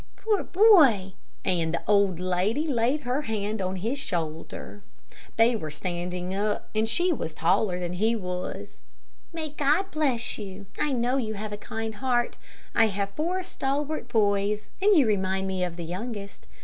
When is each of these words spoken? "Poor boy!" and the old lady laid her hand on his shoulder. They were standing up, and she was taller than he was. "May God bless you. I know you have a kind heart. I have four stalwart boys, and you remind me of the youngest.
"Poor 0.15 0.41
boy!" 0.43 1.13
and 1.45 1.75
the 1.75 1.83
old 1.87 2.19
lady 2.19 2.65
laid 2.67 3.01
her 3.01 3.21
hand 3.21 3.61
on 3.61 3.75
his 3.75 3.99
shoulder. 3.99 4.81
They 5.37 5.55
were 5.55 5.69
standing 5.69 6.33
up, 6.33 6.67
and 6.73 6.89
she 6.89 7.13
was 7.13 7.35
taller 7.35 7.79
than 7.79 7.93
he 7.93 8.15
was. 8.15 8.81
"May 9.31 9.49
God 9.49 9.91
bless 9.91 10.39
you. 10.39 10.65
I 10.79 10.91
know 10.91 11.17
you 11.17 11.35
have 11.35 11.53
a 11.53 11.55
kind 11.55 11.93
heart. 11.93 12.35
I 12.73 12.87
have 12.87 13.11
four 13.11 13.43
stalwart 13.43 14.07
boys, 14.07 14.69
and 14.81 14.97
you 14.97 15.05
remind 15.05 15.47
me 15.47 15.63
of 15.63 15.75
the 15.75 15.85
youngest. 15.85 16.47